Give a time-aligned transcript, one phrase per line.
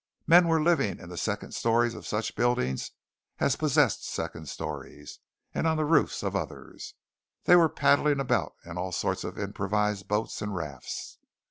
[0.25, 2.89] Men were living in the second stories of such buildings
[3.37, 5.19] as possessed second stories,
[5.53, 6.95] and on the roofs of others.
[7.43, 11.19] They were paddling about in all sorts of improvised boats and rafts.